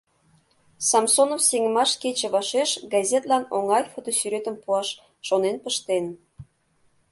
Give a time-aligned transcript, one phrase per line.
[0.89, 4.87] Самсонов Сеҥымаш кече вашеш газетлан оҥай фотосӱретым пуаш
[5.27, 6.05] шонен пыштен.